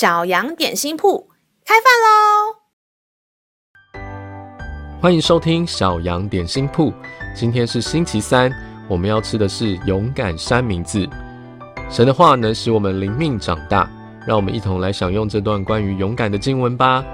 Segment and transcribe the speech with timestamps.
[0.00, 1.28] 小羊点心铺
[1.62, 2.56] 开饭喽！
[4.98, 6.90] 欢迎收听小羊点心铺。
[7.36, 8.50] 今天是星期三，
[8.88, 11.06] 我们要吃的是勇敢三明治。
[11.90, 13.90] 神的话能使我们灵命长大，
[14.26, 17.04] 让我们一同来享用这段关于勇敢的经文吧。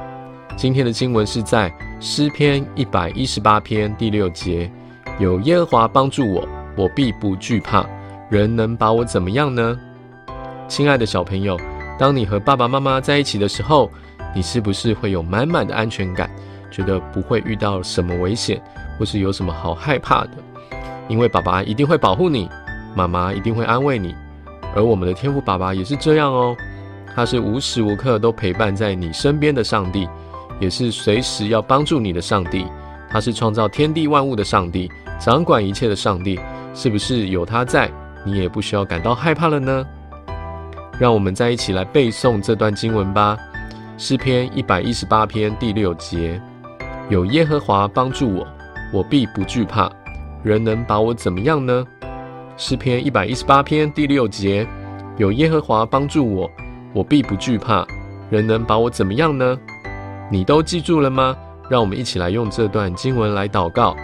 [0.56, 4.70] 今天的经文是在诗篇一百一十八篇第六节：
[5.18, 7.84] 有耶和华帮助我，我必不惧怕。
[8.30, 9.76] 人能把我怎么样呢？
[10.68, 11.58] 亲爱的小朋友，
[11.98, 13.90] 当你和爸爸妈妈在一起的时候，
[14.34, 16.30] 你是不是会有满满的安全感，
[16.70, 18.60] 觉得不会遇到什么危险，
[18.98, 20.32] 或是有什么好害怕的？
[21.08, 22.48] 因为爸爸一定会保护你，
[22.94, 24.14] 妈妈一定会安慰你，
[24.74, 26.54] 而我们的天父爸爸也是这样哦。
[27.14, 30.06] 他是无时无刻都陪伴在你身边的上帝，
[30.60, 32.66] 也是随时要帮助你的上帝。
[33.08, 36.38] 他是创造天地万物的上帝，掌管一切的上帝。
[36.74, 37.90] 是不是有他在？
[38.22, 39.86] 你也不需要感到害怕了呢。
[40.98, 43.36] 让我们再一起来背诵这段经文吧。
[43.98, 46.40] 诗篇一百一十八篇第六节：
[47.08, 48.46] 有耶和华帮助我，
[48.92, 49.90] 我必不惧怕。
[50.42, 51.84] 人能把我怎么样呢？
[52.56, 54.66] 诗篇一百一十八篇第六节：
[55.16, 56.50] 有耶和华帮助我，
[56.92, 57.86] 我必不惧怕。
[58.30, 59.58] 人能把我怎么样呢？
[60.30, 61.36] 你都记住了吗？
[61.68, 63.96] 让我们一起来用这段经文来祷告。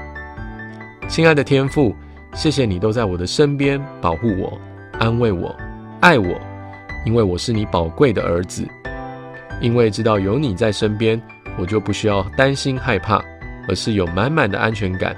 [1.08, 1.94] 亲爱的天父。
[2.34, 4.58] 谢谢你都在我的身边，保护我、
[4.98, 5.54] 安慰我、
[6.00, 6.34] 爱我，
[7.04, 8.66] 因为我是你宝贵的儿子。
[9.60, 11.20] 因为知道有你在身边，
[11.56, 13.22] 我就不需要担心害怕，
[13.68, 15.16] 而是有满满的安全感。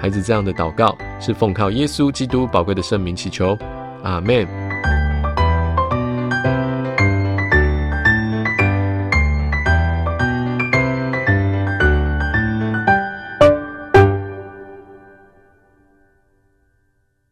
[0.00, 3.56] 孩子这样的祷告是奉靠耶稣基督宝贵的圣名祈求，
[4.02, 4.63] 阿门。